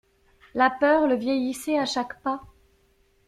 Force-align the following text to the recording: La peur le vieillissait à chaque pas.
La 0.55 0.71
peur 0.71 1.05
le 1.05 1.13
vieillissait 1.13 1.77
à 1.77 1.85
chaque 1.85 2.23
pas. 2.23 2.41